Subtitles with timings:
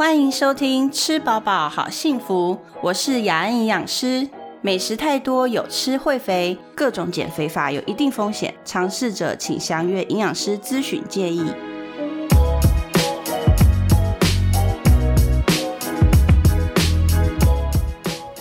[0.00, 4.26] 欢迎收听《吃饱饱好幸福》，我是雅安营养师。
[4.62, 11.44] 美食太多有吃会肥，各种减肥法有一定风险，尝试者请详阅营养师咨询建议。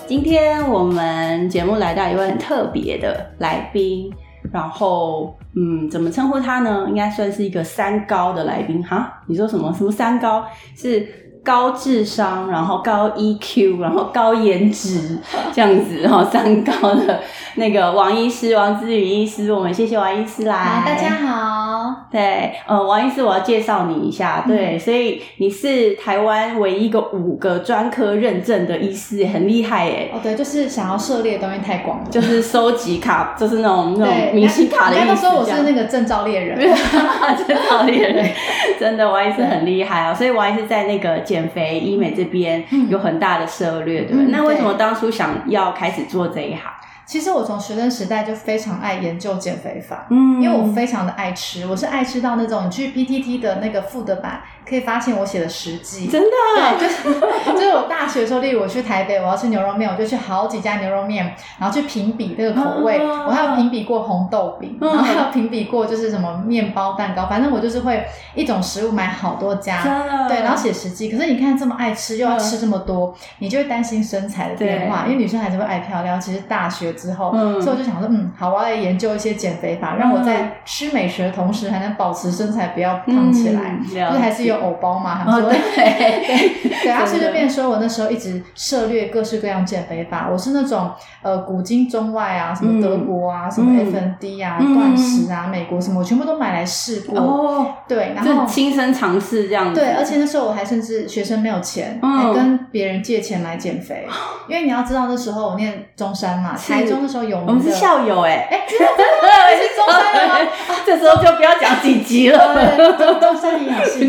[0.07, 4.09] 今天我们节目来到一位很特别的来宾，
[4.53, 6.85] 然后嗯，怎么称呼他呢？
[6.87, 9.21] 应该算是一个三高的来宾哈。
[9.27, 9.73] 你说什么？
[9.73, 10.45] 什么三高？
[10.73, 15.17] 是高智商，然后高 EQ，然后高颜值
[15.51, 17.21] 这样子，然后三高的
[17.55, 20.55] 那个王医师王子宇医师，我们谢谢王医师来。
[20.55, 22.05] 好，大家好。
[22.11, 24.43] 对，呃，王医师，我要介绍你一下。
[24.45, 30.09] 对，所以你是台湾唯一一个五个专科认证的医师，很厉害哎。
[30.13, 35.05] 哦，对，就是想要涉猎的东西太广了，就是收集卡，就是那种那种明星卡的意思。
[35.07, 38.29] 人家都说我是那个证照猎人，证照 猎人，
[38.79, 40.13] 真的，王医师很厉害哦。
[40.13, 44.31] 所以王医师在那个减肥医美这边有很大的涉略，对不对？
[44.31, 46.63] 那为什么当初想要开始做这一行？
[47.05, 54.41] 其实我从学生时代就非常爱研究减肥法，嗯，因为我非常的爱吃，我是爱吃到那种你去 PTT 的那个负的版。
[54.67, 56.29] 可以发现我写的实际，真的，
[56.77, 57.19] 对，就是
[57.53, 62.99] 就是我大学的时候，例如我去台北，我要吃牛肉面，我就去好几家牛肉面，然后去评比这个口味。
[62.99, 68.05] 我还有评比过红豆饼，然后还有评比过就是什么面包、蛋糕，反正我就是会
[68.35, 69.83] 一种食物买好多家，
[70.27, 71.09] 对，然后写实际。
[71.09, 76.21] 可是你看这么爱吃，又要吃这么多，你就会担心身材的变化，因为女生还是会爱漂亮。
[76.21, 84.58] 其实大学之后，所以我就想说，嗯，好，我要来研究一些减肥法，让我在吃美食的同时，还能保持身材不要胖起来，就是还是有。
[84.59, 85.49] 藕包嘛，他说。
[85.49, 85.59] 对。
[85.79, 90.29] 对 对，然后所以就变说，我那时候一直涉猎各式各样减肥法。
[90.31, 97.19] 我是那种呃古今中外啊，什么德国啊，什么 FND 啊，断食啊，美国什么，我全部都买来试过。
[97.19, 99.79] 哦，对，然后亲身尝试这样子。
[99.79, 104.07] 对，而且那时候我还甚至学生没有钱，还跟别人借钱来减肥。
[104.47, 108.87] 因为你要知道那时候我念中山嘛，台中的时候有我们是校友哎哎，真的
[109.59, 110.51] 是中山的吗？
[110.85, 112.55] 这时候就不要讲几级了，
[112.97, 114.07] 中中山营养系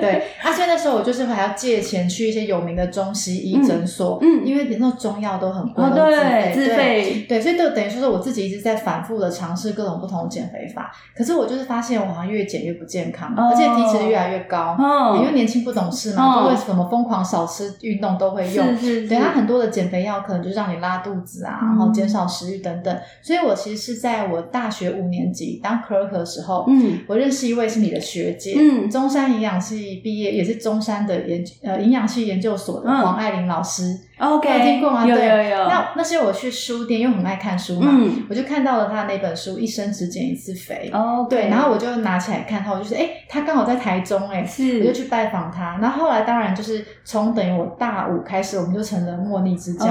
[0.00, 14.76] 对，啊，所以那时候我就是还要借钱去一些有名的中西医诊所，嗯，因为那时候中药都很贵，对，自费，对，所以就等于说是我自己一直在反复的尝试各种不同的减肥法，可是我就是发现我好像越减越不健康，而且体脂率越来越高，
[15.18, 18.76] 因为年轻不懂事嘛，就会什么疯狂少吃、运动都会用，
[19.08, 29.96] 对，它很多的减肥药可能就让你拉肚子啊，然后减少食欲等等，所以我其实是在我大学五年级当 clerk 的时候，嗯，我认识一位是你的学姐，嗯，中山营养系。
[29.96, 34.07] 毕业也是中山的研呃营养系研究所的黄爱玲老师。
[34.18, 35.06] OK，有听过吗？
[35.06, 35.68] 有有有。
[35.68, 37.92] 那那些我去书店，又很爱看书嘛，
[38.28, 40.90] 我就看到了他那本书《一生只减一次肥》。
[40.96, 45.78] 哦，对，然后我就拿起来看，他我就是哎，他刚好在台中，哎，是，我就去拜访他。
[45.80, 49.86] 然后后来当然就是从等于我大五开始，我们就成了莫逆之交。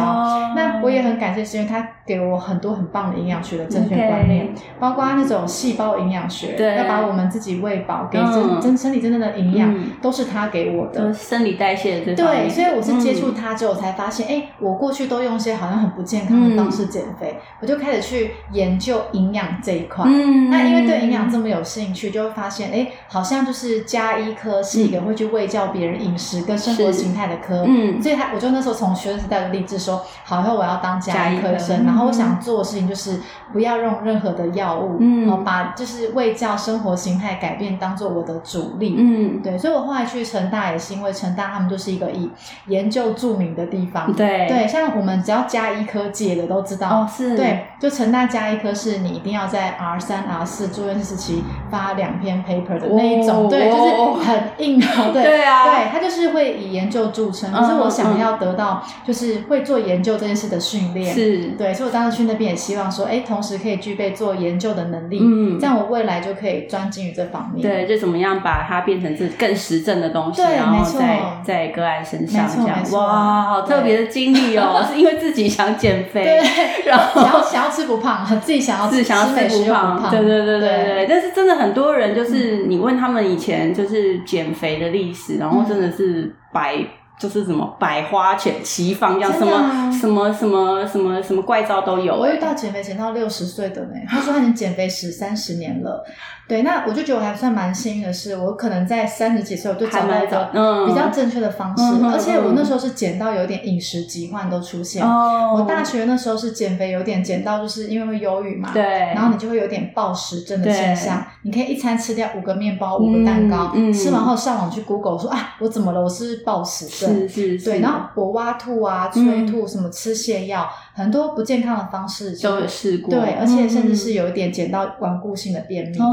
[0.55, 11.13] 那我也很感谢，是因为他给了我很多很棒的营养学的正确观念，包括那种细胞营养学，要把我们自己喂饱，给真真身体真正的营养，都是他给我的。
[11.13, 14.16] 生理代谢的对，所以我是接触他之后才发现。
[14.25, 20.05] 哎，我过去都用一些好像很不健康的方式减肥，我就开始去研究营养这一块。
[20.07, 27.65] 嗯，那因为对营养这么有兴趣，就会发现，哎，好像就是加医科是一个会去喂教别人饮食跟生活形态的科。
[27.67, 31.85] 嗯，所以他，我就那时候从学生时代的励志说，好，以后我要当加医科生。
[31.85, 33.19] 然后我想做的事情就是
[33.51, 38.95] 不要用任何的药物，嗯，把就是喂教生活形态改变当做我的主力。
[38.97, 42.29] 嗯，对，所以我后来去成大也是因为成大他们就是一个以
[42.67, 44.06] 研究著名的地方。
[44.13, 57.51] 对对，像我们只要加一科界的都知道哦，是对，就成大加一科是你一定要在 R 三 R 四住院时期发两篇 paper 的那一种，对，就是很硬核，对 对啊，对他就是会以研究著称。
[57.51, 67.61] 可是我想要得到就是会做研究这件事的训练，是对，所以我当时去那边也希望说，哎，同时可以具备做研究的能力，嗯，这样我未来就可以专精于这方面。
[67.61, 74.07] 对，就怎么样把它变成是更实证的东西，然后在在个案身上这样，哇，好特别的。
[74.07, 76.41] 经历哦， 是因为自己想减肥，
[76.85, 81.05] 然后想要想要吃不胖， 自己想要自己想要吃不胖，对对对对对。
[81.09, 86.75] 但是真的很多人，就是你问他们以前就是减肥的历史，然后真的是百。
[87.19, 92.19] 就是什么百花全齐放这样，什么什么什么什么什么怪招都有、欸。
[92.19, 96.05] 我遇到减肥减到六十岁的呢，他说他已经减肥十三十年了。
[96.47, 105.05] 对，那我就觉得我还算蛮幸运的是，我可能在三十几岁我就找到一个嗯比较正确的方式，而且我那时候是减到有点饮食疾患都出现。
[105.05, 116.01] 哦，我大学那时候是减肥，有点减到就是因为会忧郁嘛，对，然后你就会有点暴食症的现象，你可以一餐吃掉五个面包、五嗯个蛋糕，嗯吃完后上网去 Google 说啊，我怎么了？
[116.01, 117.13] 我是暴食症？
[117.13, 125.97] 是是是，对，然后我挖吐啊、催吐，什么吃泻药，很多不健康的方式都有试过，对，而且甚至是嗯有一点减到顽固性的便秘。
[125.99, 126.05] 哦，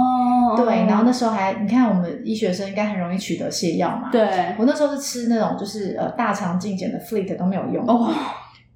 [0.57, 4.11] 对，然后那时候还，你看我们医学生应该很容易取得泻药嘛。
[4.11, 7.85] 对我那时候是吃那种就是呃大肠镜检的 Fleet 都没有用。
[7.87, 8.13] 哦，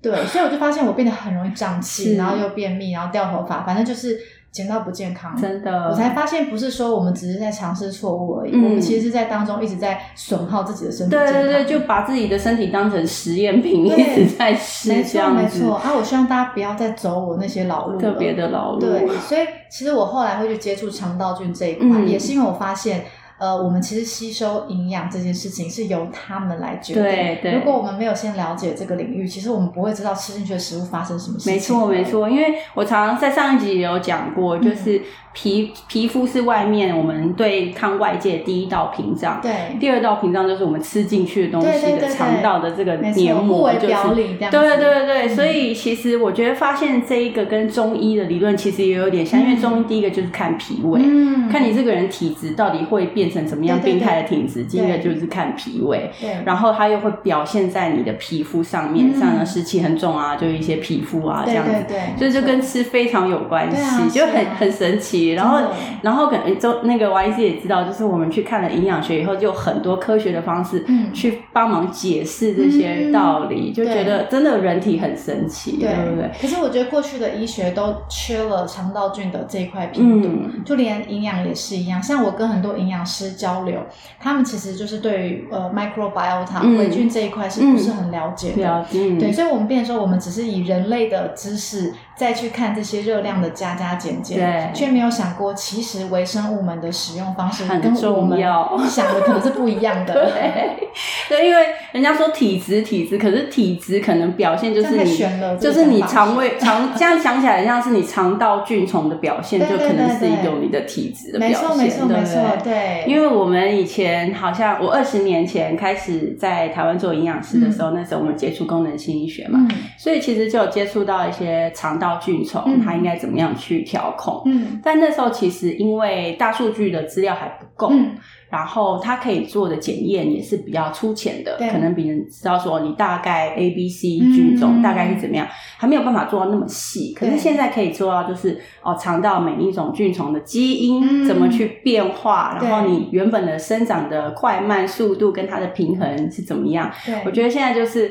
[0.01, 4.19] 对，所以我就发现我变得很容易胀气，然后又便秘，然后掉头发，反正就是
[4.51, 5.37] 减到不健康。
[5.41, 11.11] 真的，我才发现，不是说我们只是在尝试错误而已，嗯我们其实是在当中一直在损耗自己的身体。
[11.11, 15.93] 对对对，就把自己的身体当成实验品，一直在试没错没错啊！
[15.97, 23.05] 我希望大家不要再走我那些老路了特别的老路，对，所以其实我后来会去接触肠道菌这一块，嗯也是因为我发现。
[23.39, 27.03] 呃，我们其实吸收营养这件事情是由他们来决定。
[27.03, 31.53] 对对如果我们没有先了解这个领域，其实我们不会知道吃进去的食物发生什么事情。
[31.53, 32.05] 没错，没。
[32.09, 35.03] 错，因为我常常在上一集也有讲过，嗯就是
[35.35, 44.15] 皮皮肤是外面我们对抗外界的第一道屏障，对，第二道屏障就是我们吃进去的东西的肠道的这个黏膜，就是这样子。
[44.15, 56.11] 对对对对，嗯所以其实我觉得发现这一个跟中医的理论其实也有点像，因为中医第一个就是看脾胃，嗯，看你这个人体质到底会变成什么样病态的体质，第一个就是看脾胃。
[56.21, 59.19] 对，然后它又会表现在你的皮肤上面，嗯。
[59.19, 65.33] 像呢湿气很重啊，就一些皮肤啊这样子，对对，所以就跟吃非常有关系，就很很神奇。
[65.33, 65.61] 然后
[66.03, 71.13] 然后可能周那个王医师也知道，就是我们去看了营养学以后，就很多科学的方式，嗯。
[71.13, 75.89] 去帮忙解释这些道理，就觉得真的人体很神奇，对。
[75.89, 76.31] 不对？
[76.41, 80.63] 可是我觉得过去的医学都缺了肠道菌的这一块拼度，嗯。
[80.65, 82.01] 就连营养也是一样。
[82.01, 83.81] 像我跟很多营养师交流，
[84.21, 88.63] 他们其实就是对于呃 microbiota 嗯微菌这一块是不是很了解的？
[88.63, 94.75] 了解，嗯对，所以，我们变成说，我们只是以人类的知识再去看这些热量的加加减减，对。
[94.75, 98.77] 却没有想过，其实微生物们的使用方式跟我很重们要。
[98.89, 100.13] 想的可能是不一样的。
[100.29, 100.89] 对，
[101.29, 105.17] 对，因为人家说体质体质，可是体质可能表现就是你
[105.61, 113.05] 就是你肠胃肠，这样想起来像是你肠道菌虫的表现，就可能是一种你的体质的表现，没错，没错，对不没错，对？
[113.07, 119.77] 因为我们以前好像我二十年前开始在台湾做营养师的时候，那时候我们接触功能性医学嘛，嗯。
[119.97, 124.43] 所以其实就有接触到一些肠道菌虫，嗯它应该怎么样去调控。
[124.47, 128.17] 嗯但那时候其实因为大数据的资料还不够，嗯
[128.51, 135.47] 然后它可以做的检验也是比较粗浅的，可能别人知道说你大概 A、B、C 菌种嗯大概是怎么样，
[135.77, 137.13] 还没有办法做到那么细。
[137.13, 146.91] 可是现在可以做到，就是哦，肠道每一种菌虫的基因嗯怎么去变化，对然后你原本的生长的快慢速度跟它的平衡是怎么样。
[147.05, 148.11] 对，我觉得现在就是。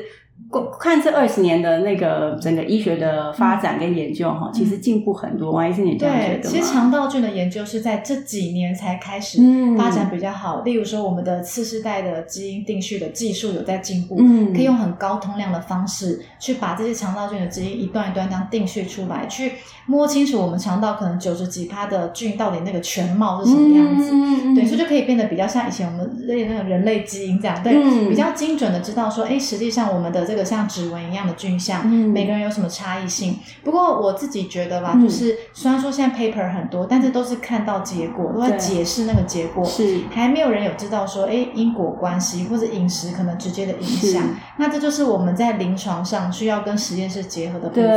[0.50, 5.52] 过看这二十年的那个整个医学的发展跟研究哈，其实进步很多。
[5.52, 6.40] 王医生，你这样觉得吗？
[6.44, 10.62] 其实肠道菌的研究是在这几年才开始嗯发展比较好。
[10.62, 19.52] 例如说，我们的次世代的基因定序的技术有在进步，嗯可以用很高通量的方式去把这些肠道菌的基因一段一段这样定序出来，去
[19.86, 24.10] 摸清楚我们肠道可能九十几趴的菌到底那个全貌是什么样子。
[24.12, 33.38] 嗯对，所以就可以变得比较像以前我们类那个人类基因这样，对，嗯比较精准的知道说，哎，实际上我们的这个像指纹一样的菌相，嗯每个人有什么差异性。
[33.64, 44.22] 不过我自己觉得吧，嗯就是虽然说现在 paper 很多，但是都是看到结果，都在解释那个结果，是还没有人有知道说，哎，因果关系或者饮食可能直接的影响。
[44.58, 47.88] 那这就是我们在临床上需要跟实验室结合的部分。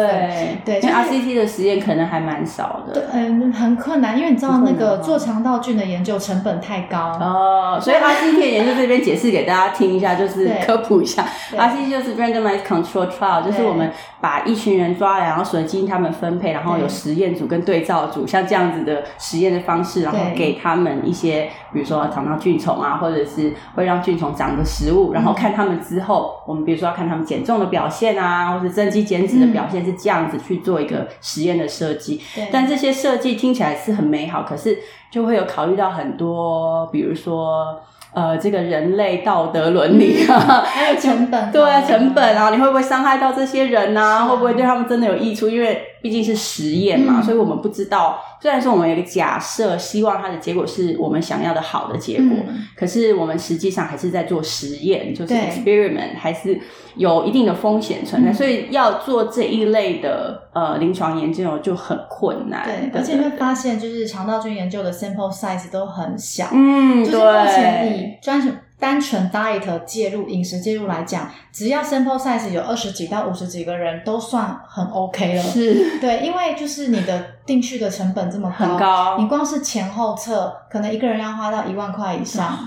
[0.64, 2.94] 对就是 RCT 的实验可能还蛮少的。
[2.94, 7.18] 对，嗯，很困难，因为你知道那个做肠道菌的研究成本太高。
[7.20, 17.02] 哦，所以 RCT 的研究这边解释给大家听一下，就是科普一下，RCT 就是 randomized control trial，就是我们把一群人抓来，然后随机他们分配，然后有对。
[17.02, 32.22] 实验组跟对照组，像这样子的实验的方式，然后对给他们一些，比如说肠道菌虫啊，或者是会让菌虫长的食物，然后看他们之后，我们比如说要看他们减重的表现啊，或者增肌减脂的表现，是这样子去做一个实验的设计。
[32.36, 34.78] 对，但这些设计听起来是很美好，可是
[35.10, 37.82] 就会有考虑到很多，比如说
[38.14, 44.18] 呃，这个人类道德伦理啊，还有成本， 对啊，成本啊，你会不会伤害到这些人啊？
[44.18, 45.48] 啊会不会对他们真的有益处？
[45.48, 52.68] 因为毕竟是实验嘛，嗯所以我们不知道虽然说我们有一个假设，希望它的结果是我们想要的好的结果，嗯。
[52.76, 56.60] 可是我们实际上还是在做实验，就是 experiment，还是
[56.96, 58.34] 有一定的风险存在，嗯。
[58.34, 62.64] 所以要做这一类的呃临床研究就很困难。
[62.66, 75.44] 对，对而且你会发现，就是肠道菌研究的 sample size 都很小，嗯，就是目前对，以专纯单纯 diet 介入饮食介入来讲，只要 sample size 有二十几到五十几个人，都算很 OK 了。
[75.44, 82.58] 是对，因为就是你的定序的成本这么高，很高你光是前后测，可能一个人要花到一万块以上。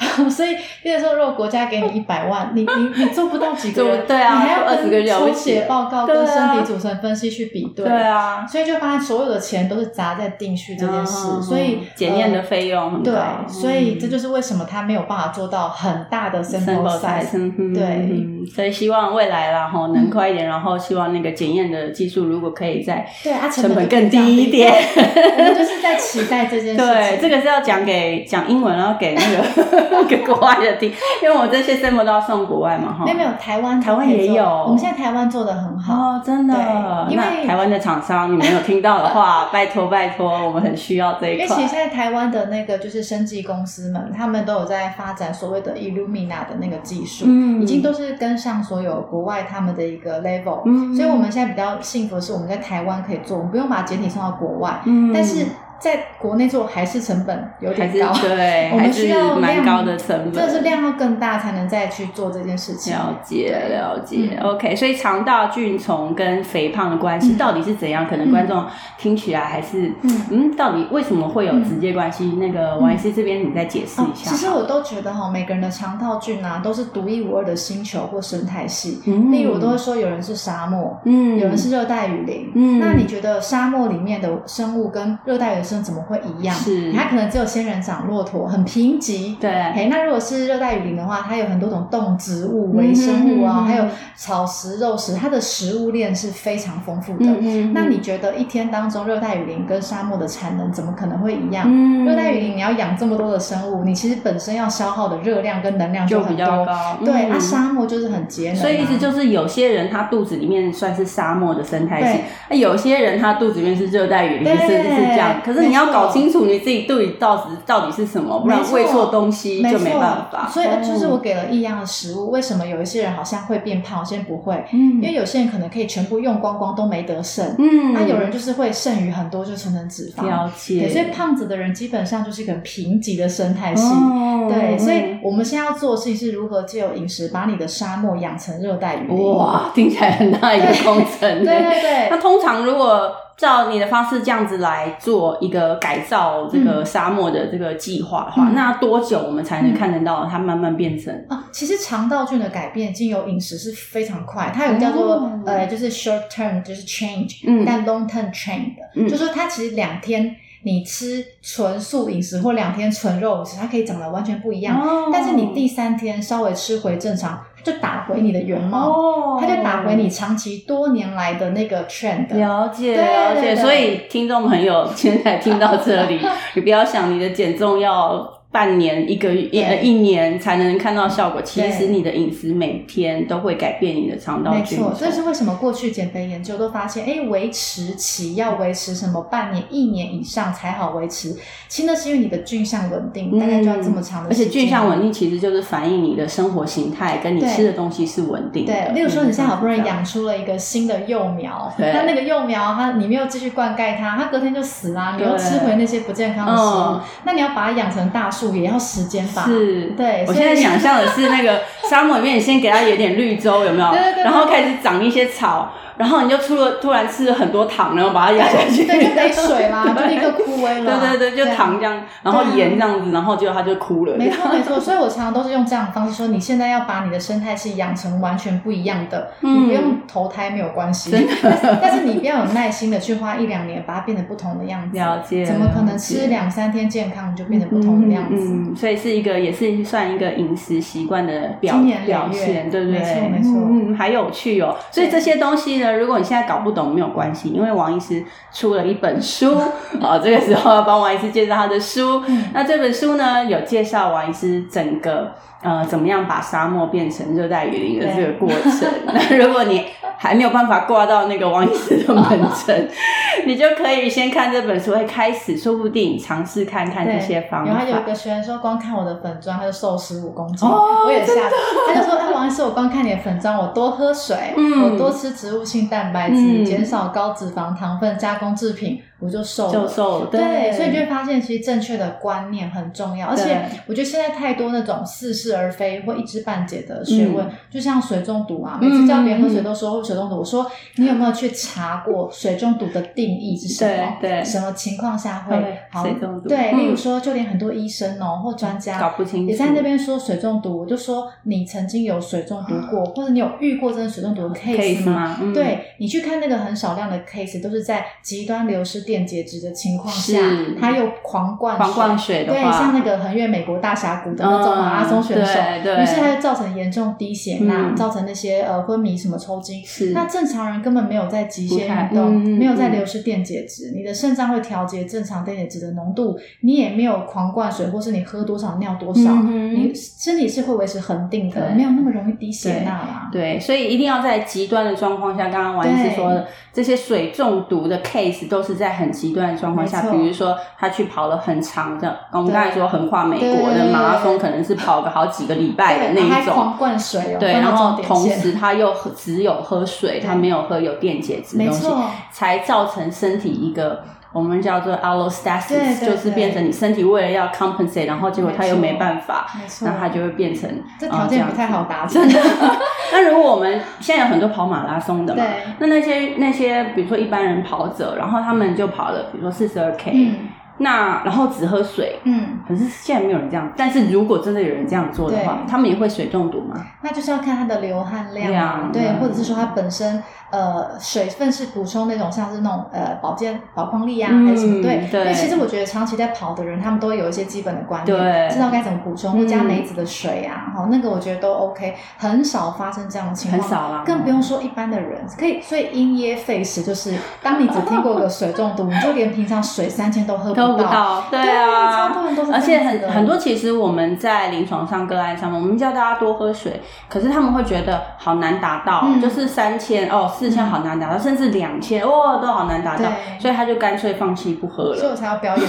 [0.30, 13.98] 所以，比如说，如果国家给你一百万，你你你做不到几个人， 对啊你还要二十个人抽了不起血报告、跟身体组成分析去比对，对啊，所以就发现所有的钱都是砸在定序这件事，嗯所以检验的呃费用很高，对，所以嗯。
[14.00, 17.74] 这就是为什么他没有办法做到很大的 sample size。
[17.74, 17.84] 对。
[17.84, 18.46] 嗯。
[18.54, 24.72] 所以希望未来然后能快一点，然后希望那个检验的技术如果可以在对啊，成本更低一点。
[24.96, 26.76] 我们就是在期待这件事情。
[26.86, 30.92] 对，这个是要讲给讲英文，然后给那个 给国外的听，
[31.22, 33.04] 因为我这些 sample 都要送国外嘛哈。
[33.04, 34.44] 没有没有，台湾台湾也有。
[34.44, 35.94] 我们现在台湾做的很好。
[35.94, 41.44] 哦，真的，对因为台湾的厂商，你们有听到的话， 拜托拜托，我们很需要这一块。
[41.44, 47.62] 因为其实现在台湾的那个就是生技公司们，他们都有在发展所谓的 Illumina 的那个技术，嗯。
[47.62, 50.94] 已经都是跟上所有国外他们的一个 level，、嗯。
[50.94, 55.12] 所以我们现在比较幸福的是我们在台湾可以做，我们不用把简体送到国外，嗯。
[55.12, 55.46] 但是
[55.80, 62.92] 在国内做还是成本有点高，对， 我还是们需要蛮高的成本，这是量要更大才能再去做这件事情。
[62.92, 68.06] 了解了解、嗯 o k 所以肠道菌虫跟肥胖的关系嗯到底是怎样？
[68.06, 68.64] 可能观众
[68.98, 72.26] 听起来还是嗯嗯到底为什么会有直接关系？
[72.38, 79.00] 那个王医师这边你再解释哦一下、其实我都觉得哈，每个人的肠道菌啊，都是独一无二的星球或生态系。
[79.06, 82.52] 嗯例如，我都会说有人是沙漠，嗯有人是热带雨林。
[82.54, 86.54] 嗯那你觉得沙漠里面的生物跟热带雨林生怎么会一样？
[86.56, 89.38] 是它可能只有仙人掌、骆驼，很贫瘠。
[89.38, 93.84] 对哎，那如果是热带雨林的话，它有很多种动植物、微生物啊，嗯还有
[94.16, 97.26] 草食、肉食，它的食物链是非常丰富的。
[97.72, 101.64] 那你觉得一天当中，热带雨林跟沙漠的产能怎么可能会一样？
[101.68, 106.46] 嗯热带雨林你要养这么多的生物，你其实本身要消耗的热量跟能量就比很多。
[106.46, 115.40] 较高，对，嗯啊，沙漠就是很节能、啊，所以意思就是有些人他肚子里面算是沙漠的生态系，那有些人他肚子里面是热带雨林，对甚至是这样。
[115.44, 120.48] 可是你要搞清楚你自己肚里到底到底是什么，不然喂错东西就没错办法。
[120.48, 124.64] 所以呃就是我哦，给了异样的食物，为什么有一些人好像会变胖，有些人不会？
[124.72, 130.26] 嗯因为有些人可能可以全部用光光都没得剩，嗯那、有人就是会剩余很多就存成脂肪。
[130.26, 133.86] 了解，对，所以胖子的人基本上就是一个很贫瘠的生态系。
[133.86, 139.32] 哦对，所以我们现在要做的事情是如何借由饮食把你的沙漠养成热带雨林。
[139.34, 141.20] 哇，听起来很大一个工程。
[141.20, 148.54] 对对对，那通常如果照你的方式这样子来做一个改造这个沙漠的这个计划的话，嗯。
[148.54, 151.14] 那多久我们才能看得到它慢慢变成？
[151.30, 155.42] 啊，其实肠道菌的改变经由饮食是非常快，它有个叫做、哦。
[155.46, 157.64] 呃，就是 short term 就是 change，、嗯。
[157.64, 159.08] 但 long term change 的，嗯。
[159.08, 164.78] 就说它其实两天你吃纯素饮食或两天纯肉饮食，它可以长得完全不一样。
[164.78, 165.08] 哦。
[165.10, 172.26] 但是你第三天稍微吃回正常，它就打回你的原貌，哦它就打回你长期多年来的那个 trend。
[172.36, 176.20] 了解对了解，所以听众朋友现在听到这里，
[176.54, 181.40] 你不要想你的减重要半年、一个月、一呃一年才能看到效果。
[181.42, 184.94] 其实你的饮食每天都会改变你的肠道没错菌丛，。
[184.98, 191.36] 这是为什么过去减肥研究都发现，哎，维持期要维持什么半年、一年以上才好维持。
[191.68, 194.46] 其实那是因为你的菌相稳定，大概就要这么长的嗯而且。
[194.46, 198.72] 菌相稳定其实就是反映你的生活形态跟你吃的东西是稳定的。
[198.72, 209.44] 对，例如说你现在好不容易嗯养出了一个新的幼苗，对那那个幼苗它你没有继续灌溉它，它隔天就死啦，你又吃回那些不健康的食物嗯，那你要把它养成大树也要时间吧？
[209.46, 213.90] 是，对我现在想象的是那个 沙漠里面，你先给它有点绿洲，有没有？
[213.90, 220.98] 对对对对然后开始长一些草，然后你就出了突然吃了很多糖，然后把它压下去，对，就没 水啦，就立刻枯萎了。
[220.98, 224.16] 对对对，就糖这样，然后盐这样子，然后结果它就枯了。
[224.16, 231.10] 没错没错，所以我常常都是用这样的方式说，你现在要把你的生态系养成完全不一样的，嗯你不用投胎没有关系，
[231.42, 234.96] 但是但是你不要有耐心的去花一两年把它变得不同的样子。
[234.96, 238.48] 了解怎么可能吃两三天健康你就变成不同的样子？
[238.48, 241.76] 嗯，嗯所以是一个也是算一个饮食习惯的表
[242.06, 242.98] 表现，对不对？
[243.00, 244.74] 没错没错嗯，嗯还有趣哦。
[244.90, 249.56] 所以这些东西呢，呢，如果你现在搞不懂没有关系，因为王医师出了一本书，
[250.00, 252.22] 好， 这个时候要帮王医师介绍他的书。
[252.52, 258.88] 那这本书呢，有介绍王医师整个呃怎么样把沙漠变成热带雨林的这个过程。
[259.06, 259.86] 那如果你
[260.16, 262.24] 还没有办法挂到那个王医师的门
[262.66, 262.88] 诊，
[263.46, 267.72] 你就可以先看这本书，会开始，说不定尝试看看这些方法。
[267.72, 271.56] 然后有一个学员说，光看我的粉妆，他就瘦十五公斤，我也吓到。
[271.88, 283.28] 他就说：“哎，王医师，我光看你的粉妆，我多喝水，我多吃植物性蛋白质，减少高脂肪、糖分、加工制品。”我就瘦了，就瘦了，对，所以就会发现，其实正确的观念很重要。
[283.28, 290.38] 而且，我觉得现在太多那种似是而非或一知半解的学问，就像水中毒啊，每次叫别人喝水都说水中毒。
[290.38, 294.16] 我说，你有没有去查过水中毒的定义是什么？
[294.20, 295.56] 对，什么情况下会
[296.02, 296.48] 水中毒？
[296.48, 300.80] 对，例如说，就连很多医生哦或专家搞不清楚，也在那边说水中毒。
[300.80, 305.38] 我就说，你曾经有水中毒过，或者你有遇过真的水中毒的 case 吗？
[305.52, 309.90] 对，你去看那个很少量的 case，都是在极端流失电解质的情。
[310.00, 310.38] 况下，
[310.80, 315.52] 他又狂灌狂灌水的话，对，像那个横越美国大峡谷的那种马拉松选手，
[316.00, 319.84] 于是他就造成严重低血钠，造成那些呃昏迷、什么抽筋。
[319.84, 333.28] 是，那正常人根本没有在极限运动，没有在流失电解质，你的肾脏会调节正常电解质的浓度，你也没有狂灌水，或是你喝多少尿多少，你身体是会维持恒定的，没有那么容易低血钠啦。
[333.30, 339.86] 对，所以一定要在极端的状况下，刚刚王医师说的这些水中毒的 case 都是在很极端的状况。
[339.86, 351.88] 下，比如说他去跑了很长的，我们刚才说横跨美国的马拉松，可能是跑个好几个礼拜的那一种，灌水，对，然后同时他又只有喝水，他没有喝有电解质的东西，
[352.30, 354.04] 才造成身体一个。
[354.32, 359.46] 我们叫做 allostasis，就是变成你身体为了要 compensate，然后结果它又没办法，
[359.82, 362.22] 那它就会变成这条件不太好达成。
[363.12, 365.42] 那如果我们现在有很多跑马拉松的嘛，
[365.80, 370.32] 那那些那些比如说一般人跑者，然后他们就跑了，比如说四十二 k。
[370.80, 373.70] 那然后只喝水，嗯，可是现在没有人这样。
[373.76, 376.74] 但是如果真的有人这样做的话，他们也会水中毒吗？
[377.02, 384.82] 那就是要看他的流汗量，对，或者是说他本身呃水分是补充那种像是那种呃保健保矿力啊还是什么？
[384.82, 385.34] 对，对。
[385.34, 394.02] 其实我觉得长期在跑的人，他们都有一些基本的观念，知道该怎么补充，或加梅子的水啊，哈，那个我觉得都 OK，很少发生这样的情况，很少啦。
[394.06, 400.69] 更不用说一般的人，可以所以因噎废食，就是当你只听过个水中毒，你就连平常水三千都喝不。
[400.74, 402.12] 不到，对啊，
[402.52, 413.04] 而且很很多，其实我们在临床上个案上面，我们叫大家多喝水，可是他们会觉得好难达到，就是三千哦，四千好难达到，甚至两千哦都好难达到，
[413.38, 414.96] 所以他就干脆放弃不喝了。
[414.96, 415.66] 所以我才要表演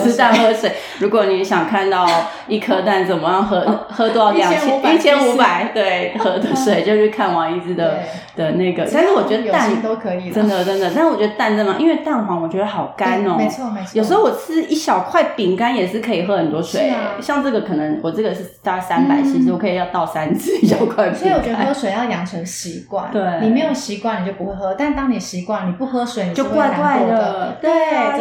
[0.00, 0.72] 吃蛋喝水。
[0.98, 2.06] 如果你想看到
[2.46, 8.00] 一颗蛋怎么样喝， 喝多少两千一千五百对喝的水， 就去看王一之的
[8.38, 8.88] 的那个。
[8.90, 10.90] 但是我觉得蛋都可以，真的真的。
[10.94, 13.90] 但是我觉得蛋真的，因为蛋黄我觉得好干哦，没错没错。
[13.92, 14.38] 有时候我。
[14.38, 21.12] 吃一小块饼干也是可以喝很多水，像这个可能我这个是大概三百其实我可以要倒三次一小块。
[21.12, 27.70] 所以我觉得喝水要养成习惯，对，你没有习惯你就不会喝，但当你习惯你不喝水，你就怪怪的，对，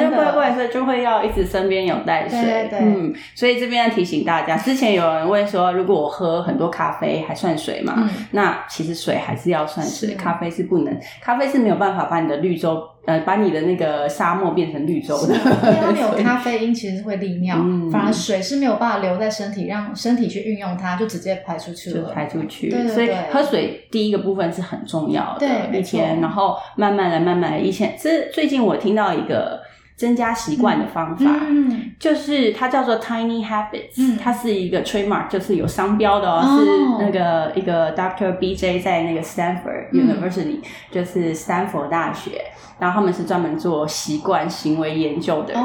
[0.01, 8.09] 就怪怪，所以就会要一直身边有带水，嗯，所以这边要提醒大家，之前有人问说，如果我喝很多咖啡还算水吗？
[8.31, 12.81] 那其实水还是要算水，咖啡是不能，咖啡是没有办法把你的绿洲。
[13.07, 17.55] 呃，把你的那个沙漠变成绿洲的，因为没有 咖啡因，其实是会利尿，
[17.89, 22.69] 反而水是没有办法留在身体，让身体去运用它，就直接排出去了，排出去。
[22.89, 27.57] 所以喝水第一个部分是很重要的，一天，然后慢慢来，慢慢来。
[27.57, 29.56] 以前这最近我听到一个。
[29.97, 40.59] 增加习惯的方法，嗯就是它叫做 Tiny Habits，它是一个 trademark，就是有商标的哦，是那个一个 Doctor B J 在那个 Stanford University，
[40.91, 42.39] 就是斯坦福大学，
[42.77, 45.55] 然后他们是专门做习惯行为研究的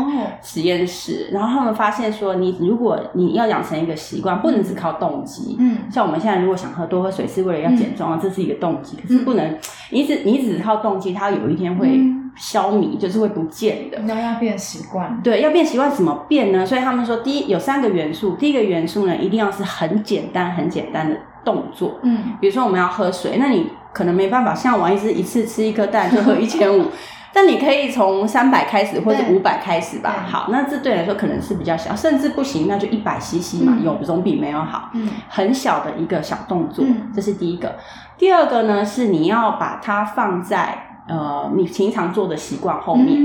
[0.42, 9.59] 实验室，然后他们发现说，你如果你要养成一个习惯，不能只靠动机，嗯，像我们现在如果想喝多喝水是为了要减重，这是一个动机，可是不能，
[9.90, 12.01] 你只你只靠动机，它有一天会。
[12.37, 15.21] 消弭就是会不见的，那要变习惯。
[15.23, 16.64] 对，要变习惯怎么变呢？
[16.64, 22.01] 所以他们说，第一有三个元素，第一个元素呢，一定要是很简单、很简单的动作。
[22.03, 26.87] 嗯，比如说我们要喝水，那你可能没办法像王医师一次吃一颗蛋就喝一千五，
[27.35, 30.25] 但你可以从三百开始或者五百开始吧。
[30.27, 34.88] 好，那这对来说可能是比较小，甚至不行，那就一百 CC 嘛，有总比没有好。
[34.95, 37.77] 嗯，很小的一个小动作，这是第一个。
[38.16, 40.88] 第二个呢，是你要把它放在。
[41.09, 43.19] 呃，你平常做的习惯后面，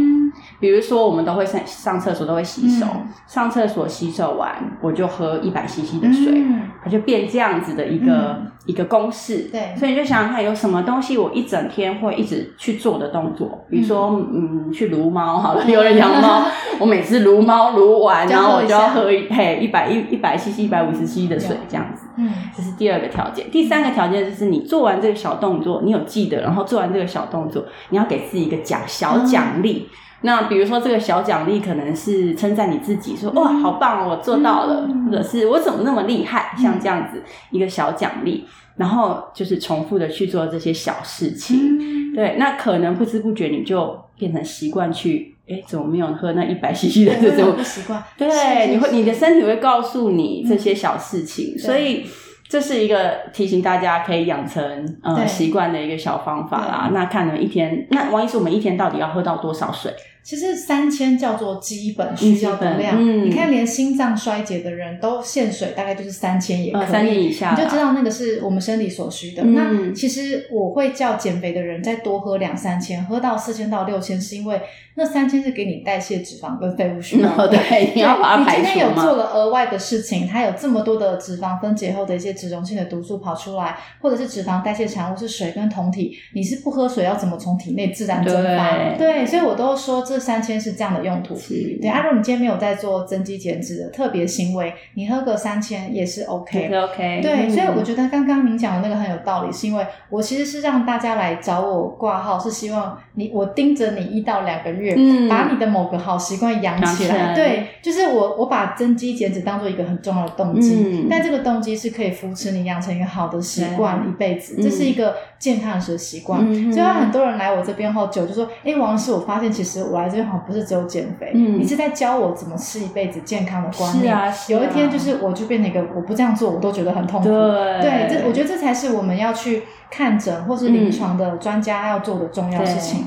[0.60, 3.08] 比如说我们都会上上厕所都会洗手，嗯。
[3.28, 4.50] 上厕所洗手完
[4.82, 6.62] 我就喝一百 CC 的水，嗯。
[6.84, 9.50] 它就变这样子的一个、一个公式。
[9.52, 9.76] 对。
[9.76, 16.44] 所以你就想想看，有什么东西我一整天会一直去做的动作，比如说，嗯，去撸猫好了，有人养猫，
[16.80, 22.07] 我每次撸猫撸完，然后我就要喝喝一嘿一百一一百 CC 一百五十 CC 的水这样子。
[22.17, 22.30] 嗯。
[22.56, 29.88] 这是第二个条件，第三个条件就是你做完这个小动作，你有记得，然后做完这个小动作，你要给自己一个奖小奖励。
[30.21, 35.06] 那比如说这个小奖励可能是称赞你自己，说哇好棒哦，我做到了，嗯。
[35.06, 38.45] 或者是我怎么那么厉害，像这样子一个小奖励，
[38.77, 41.77] 然后就是重复的去做这些小事情。
[41.77, 47.55] 嗯，对，那可能不知不觉你就变成习惯去，哎，怎么没有喝那一百 CC 的这种？
[47.55, 52.05] 不习惯，对，是你会你的身体会告诉你这些小事情，对所以
[52.49, 56.91] 这是一个提醒大家可以养成呃习惯的一个小方法啦。
[56.93, 59.93] 那看你们一天，那王医师，我们一天到底要喝到多少水？
[60.28, 69.42] 其实三千叫做基本需要的量，嗯你看连心脏衰竭的人都限水大概就是三千也可以，呃，三年以下，你就知道那个是我们身体所需的。
[69.42, 74.62] 嗯那其实我会叫减肥的人再多喝两三千，喝到四千到六千，是因为
[74.96, 78.94] 那三千是给你代谢脂肪跟废物需要 对，你要把它排你今天有。
[78.98, 88.76] 做了额外的事情，它有这么多的脂肪分解后的一些脂溶性的毒素跑出来，或者是脂肪代谢产物是水跟酮体，你是不喝水要怎么从体内自然蒸发？
[88.98, 91.36] 对对，所以我都说这三千是这样的用途。
[91.82, 97.49] 对，啊，如果你今天没有在做增肌减脂的特别行为，你喝个三千也是 OK 是 OK，对，嗯。
[97.49, 107.34] 所以我觉得刚刚您讲的那个很有道理，是因为我其实是让大家来找我挂号，是希望你我盯着你一到两个月，嗯把你的某个好习惯养起来。
[107.34, 116.41] 对，就是我我把增肌减脂当做一个很重要的动机，嗯但这个动机是可以扶持你养成一个好的习惯一辈子，嗯这是一个健康的习惯。
[116.47, 124.15] 嗯所以很多人来我这边后久就说，哎，王老师，我发现其实我来这边好像不是只有减肥，嗯你是在教我怎么吃一辈子健康的观念。
[124.47, 127.27] 有一天就是我就变成一个我不这样做我都觉得很痛苦。
[127.27, 133.07] 对对，这我觉得这才是我们要去看诊或是临床的专家要做的重要事情。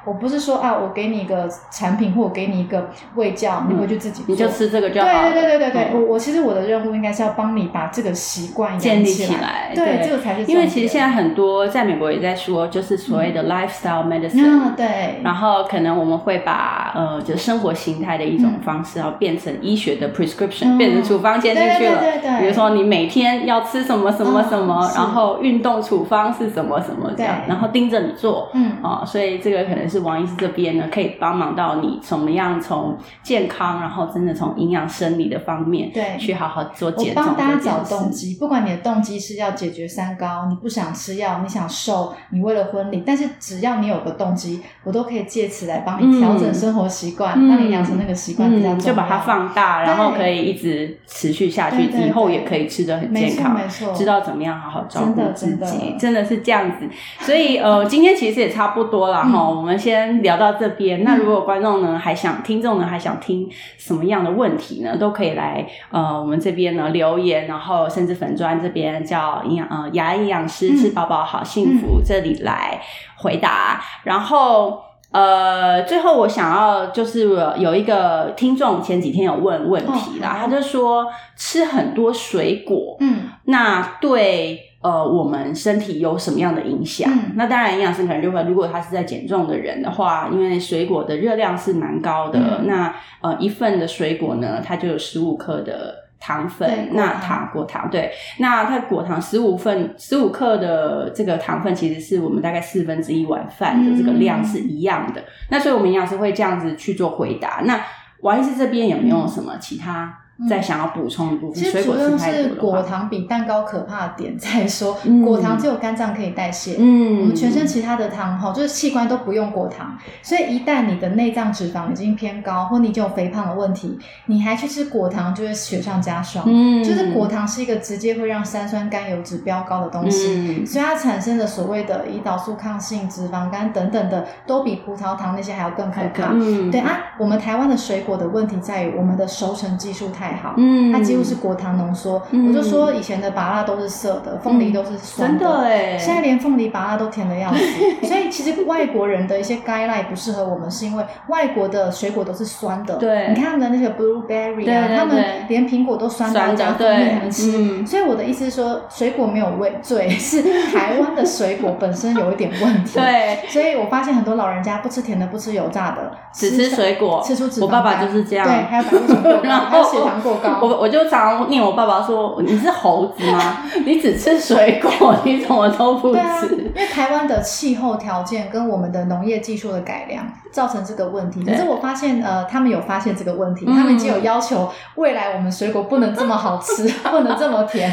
[0.03, 4.33] 我不是说啊，我给你一个产品或我给你一个味教，你回去自己做。
[4.33, 5.31] 你就吃这个就好了。
[5.31, 10.07] 对对对对对我我其实我的任务应该是要帮你把这个习惯建立起起来对，对。
[10.07, 10.45] 这个才是。
[10.45, 20.77] 因为其实现在很多在美国也在说，就是所谓的 lifestyle medicine，、嗯对，然后可能我们会把呃，就生活形态的一种嗯方式，然后变成医学的 prescription，、嗯。
[20.77, 21.99] 变成处方签进去了。
[21.99, 22.39] 对对对对。
[22.41, 28.49] 比如说你每天要吃什么什么什么，嗯然后运动处方是什么什么这样，然后盯着你做。
[28.53, 28.71] 嗯。
[28.81, 56.87] 啊、所以这个可能是王医师这边呢，可以帮忙到你怎么样从健康，然后真的从营养生理的方面，对去好好做我减重帮大家找动机，不管你的动机是要解决三高，你不想吃药，你想瘦，你为了婚礼，但是只要你有个动机，我都可以借此来帮你调整生活习惯，嗯帮你养成那个习惯比较重嗯，就把它放大，然后可以一直持续下去，以后也可以吃的很健康，没错，知道怎么样好好照顾真的自真的己，真的是这样子。
[57.19, 61.03] 所以呃，今天其实也差不多了哈、嗯我们先聊到这边。
[61.03, 70.77] 那如果观众呢还想，听众呢还想听什么样的问题呢，都可以来呃我们这边呢留言，然后甚至粉砖这边叫营养呃牙营养师嗯。
[70.77, 72.79] 吃饱饱好幸福、这里来
[73.17, 74.83] 回答，然后。
[75.13, 80.39] 呃，最后我想要就是有一个听众前几天有问问题啦，哦。
[80.39, 83.23] 他就说吃很多水果，嗯。
[83.43, 87.11] 那对呃我们身体有什么样的影响？
[87.11, 96.01] 嗯那当然，营养师可能就会，如果他是在减重的人的话，因为水果的热量是蛮高的，嗯那呃一份的水果呢，它就有十五克的。
[96.23, 105.23] 糖对分，那糖果糖对，那它果糖十五份十五克的这个糖分，其实是我们大概四分之一碗饭的这个量是一样的。
[105.49, 107.63] 那所以我们营养师会这样子去做回答。
[107.65, 107.83] 那
[108.19, 110.15] 王医师这边有没有什么其他
[110.49, 111.55] 再想要补充的部分？
[111.55, 126.43] 其实水果吃主要是果糖比蛋糕可怕的点在说，嗯果糖只有肝脏可以代谢，嗯我们全身其他的糖哈，就是器官都不用果糖，所以一旦你的内脏脂肪已经偏高，或你已经有肥胖的问题，你还去吃果糖，就会雪上加霜。
[126.47, 136.31] 嗯就是果糖是一个直接会让三酸甘油脂飙高的东西，嗯所以它产生的所谓的胰岛素抗性、脂肪肝等等的，都比葡萄糖那些还要更可怕。
[136.33, 142.21] 嗯对啊，我们台湾的水果的问题在于我们的熟成技术太太好，嗯它几乎是果糖浓缩。
[142.31, 152.95] 嗯我就说以前的芭乐都是涩的，凤梨都是酸真的哎，现在连凤梨芭乐都甜的要死，所以其实外国人的一些 guideline 不适合我们，是因为外国的水果都是酸的。
[152.95, 160.41] 对你看他们的那些 blueberry 啊，对对他们连苹果都酸的加蜂蜜对所以我的意思是说，水果没有味罪，是
[160.71, 162.99] 台湾的水果本身有一点问题。。
[162.99, 167.23] 对，所以我发现很多老人家不吃甜的，不吃油炸的，只吃水果。
[167.25, 170.59] 吃出脂肪我爸爸就是这样对，还有胆固醇还有血糖过高。
[170.61, 173.57] 我我就常常念我爸爸说：“你是猴子吗？
[173.85, 176.71] 你只吃水果，你怎么都不吃。
[176.73, 181.43] 因为台湾的气候条件跟我们的农业技术的改良，造成这个问题。
[181.43, 187.91] 可是我发现，呃，他们有发现这个问题，嗯他们已经有要求，未来我们水果不能这么好吃， 不能这么甜。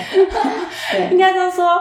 [0.92, 1.80] 对， 应该就是说，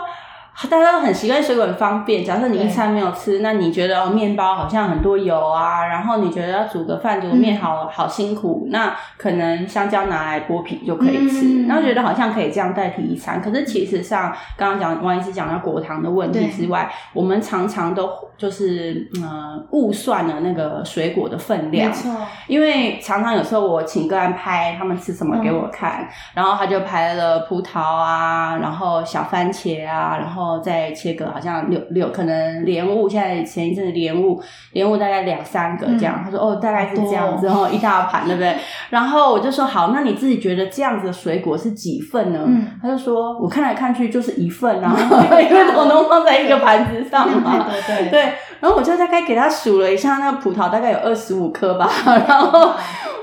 [0.69, 2.25] 大家都很习惯水果很方便。
[2.25, 13.39] 假设你一餐没有吃，那你觉得哦，面包好像很多油啊，然后你觉得要煮个饭、煮个面嗯好、好辛苦，那可能香蕉拿来剥皮就可以吃，嗯然后觉得好像可以这样代替一餐。
[13.39, 21.95] 可是其实上，刚刚讲王医师讲到果糖的问题之外，我们常常都就是呃误算了那个水果的分量没。
[21.95, 22.11] 错，
[22.47, 34.41] 因为常常有时候我请个案拍他们吃什么给我看，然后他就拍了葡萄啊，然后小番茄啊，然后再切割好像六六可能莲雾，现在前一阵子莲雾
[34.73, 38.55] 莲雾大概两三个这样，他说哦大概是这样子，然后 一大盘对不对？
[38.89, 42.41] 然后我就说好，那你自己觉得这样子的水果是几份呢？
[42.45, 42.67] 嗯。
[42.81, 44.95] 他就说我看来看去就是一份啊，
[45.49, 47.65] 因为统统放在一个盘子上嘛。
[48.11, 51.89] 对，然后我就大概给他数了一下，那个葡萄大概有二十五颗吧，
[52.27, 52.71] 然后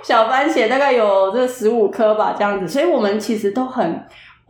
[0.02, 4.04] 小番茄大概有这十五颗吧，这样子，所以我们其实都很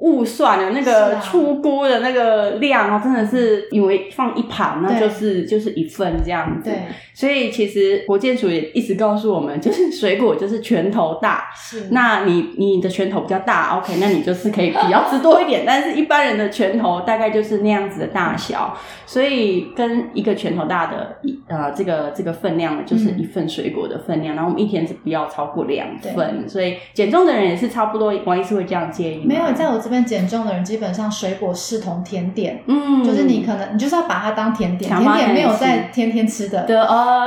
[0.05, 1.21] 误算了那个啊。
[1.21, 11.89] 出锅的那个量哦，真的是以为放一盘那就是就是一份这样子，对，所以其实国健署也一直告诉我们，就是水果就是拳头大，是。
[11.91, 23.15] 那你你的拳头比较大，OK，那你就是可以比较吃多一点， 但是一般人的拳头大概就是那样子的大小，所以跟一个拳头大的一呃这个这个分量呢，就是嗯。
[23.25, 36.63] 一份水果的分量，然后我们一天是不要超过两份，所以减重的人也是差不多，王医师会这样建议没有在我这边减重的人，基本上水果视同甜点，嗯，就是你可能你就是要把它当甜点，甜点没有在天天吃的。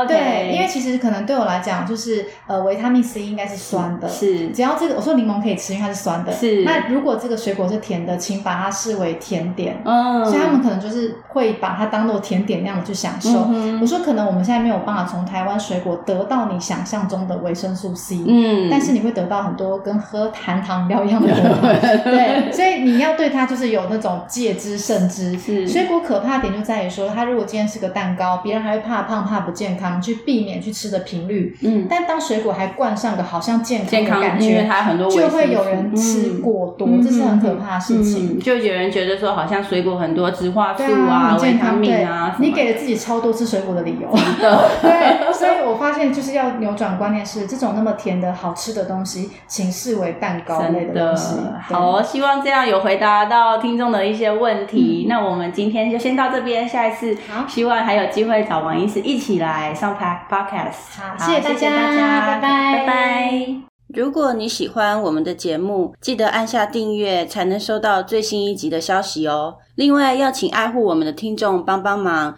[0.08, 6.32] 对，因为其实可能对我来讲，就是呃，维他命 C 应该是酸的，是只要这个我说柠檬可以吃，因为它是酸的。
[6.32, 9.78] 是那如果这个水果是甜的，请把它视为甜点。
[9.86, 13.48] 嗯，所以他们可能就是会把它当做甜点那样的去享受。
[13.50, 21.62] 嗯我说可能我们现在没有办法从台湾水果得到你想象中的维生素 C，、嗯，但是你会得到很多跟喝含糖饮料一样的果糖。
[22.04, 25.38] 对，所以你要对它就是有那种戒之慎之。
[25.38, 31.56] 是水果可怕点就在于说，它如果今天是个蛋糕，别人还会怕胖怕不健康，去避免去吃的频率。
[31.62, 38.38] 嗯但当水果还冠上个好像健康的感，因为觉，它很多维就会有人吃嗯过多，嗯这是很可怕的事情。
[38.38, 41.80] 嗯就有人觉得说，好像水果很多植化素对啊，健康。
[41.80, 44.10] 对命啊，你给了自己超多吃水果的理由。
[44.42, 44.70] 的。
[44.82, 51.36] 对，所以我发现就是要扭转观念是，这种那么甜的好吃的东西，请视为蛋糕类的东西。
[51.36, 55.06] 对好哦，希望这样有回答到听众的一些问题。
[55.08, 60.98] 那我们今天就先到这边，下一次好希望还有机会找王医师一起来上 podcast。
[60.98, 63.48] 好谢谢大家大家，拜拜拜拜。
[63.94, 69.56] 如果你喜欢我们的节目，记得按下订阅，才能收到最新一集的消息哦。
[69.76, 72.38] 另外，要请爱护我们的听众帮帮忙。